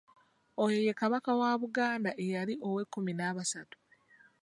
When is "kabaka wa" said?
1.01-1.51